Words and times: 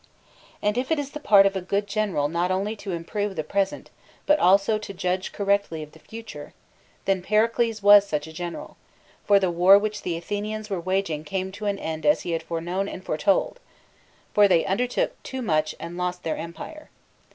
And 0.63 0.79
if 0.79 0.89
it 0.89 0.97
is 0.97 1.11
the 1.11 1.19
part 1.19 1.45
of 1.45 1.55
a 1.55 1.61
good 1.61 1.85
general 1.85 2.27
not 2.27 2.49
only 2.49 2.75
to 2.75 2.91
improve 2.91 3.35
the 3.35 3.43
present, 3.43 3.91
but 4.25 4.39
also 4.39 4.79
to 4.79 4.93
judge 4.95 5.31
correctly 5.31 5.83
of 5.83 5.91
the 5.91 5.99
future, 5.99 6.55
then 7.05 7.21
Pericles 7.21 7.83
was 7.83 8.07
such 8.07 8.25
a 8.25 8.33
general, 8.33 8.77
for 9.27 9.39
the 9.39 9.51
war 9.51 9.77
which 9.77 10.01
the 10.01 10.17
Athenians 10.17 10.71
were 10.71 10.81
waging 10.81 11.23
came 11.23 11.51
to 11.51 11.67
an 11.67 11.77
end 11.77 12.03
as 12.07 12.21
he 12.21 12.31
had 12.31 12.41
foreknown 12.41 12.87
/ 12.87 12.87
and 12.89 13.03
foretold; 13.05 13.59
for 14.33 14.47
they 14.47 14.65
undertook 14.65 15.21
too 15.21 15.43
much 15.43 15.75
and 15.79 15.97
lost 15.97 16.23
their 16.23 16.35
empire. 16.35 16.89